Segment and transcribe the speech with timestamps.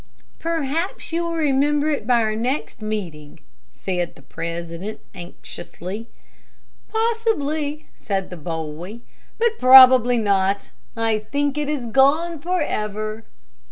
[0.39, 3.39] "Perhaps you will remember it by our next meeting,"
[3.71, 6.09] said the president, anxiously.
[6.89, 9.01] "Possibly", said the boy,
[9.37, 10.71] "but probably not.
[10.97, 13.25] I think it is gone forever."